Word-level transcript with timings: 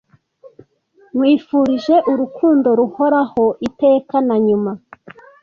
Nkwifurije 1.15 1.95
urukundo 2.11 2.67
ruhoraho 2.79 3.43
iteka 3.67 4.15
na 4.27 4.35
nyuma 4.45 4.71